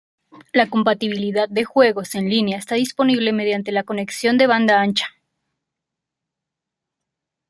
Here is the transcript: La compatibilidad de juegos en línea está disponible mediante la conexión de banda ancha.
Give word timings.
La 0.51 0.67
compatibilidad 0.67 1.47
de 1.47 1.63
juegos 1.63 2.15
en 2.15 2.27
línea 2.27 2.57
está 2.57 2.73
disponible 2.73 3.33
mediante 3.33 3.71
la 3.71 3.83
conexión 3.83 4.35
de 4.39 4.47
banda 4.47 4.81
ancha. 4.81 5.05